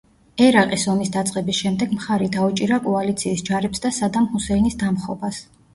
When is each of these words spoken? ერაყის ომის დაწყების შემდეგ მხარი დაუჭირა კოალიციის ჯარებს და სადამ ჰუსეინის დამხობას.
ერაყის 0.43 0.85
ომის 0.93 1.11
დაწყების 1.15 1.59
შემდეგ 1.65 1.93
მხარი 1.99 2.31
დაუჭირა 2.39 2.81
კოალიციის 2.89 3.47
ჯარებს 3.51 3.87
და 3.87 3.95
სადამ 4.01 4.31
ჰუსეინის 4.35 4.85
დამხობას. 4.85 5.47